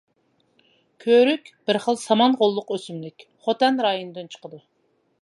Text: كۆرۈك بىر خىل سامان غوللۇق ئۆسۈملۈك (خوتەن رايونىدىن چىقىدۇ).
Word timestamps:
كۆرۈك 1.05 1.51
بىر 1.69 1.79
خىل 1.85 2.01
سامان 2.05 2.35
غوللۇق 2.41 2.75
ئۆسۈملۈك 2.77 3.31
(خوتەن 3.47 3.81
رايونىدىن 3.89 4.35
چىقىدۇ). 4.37 4.65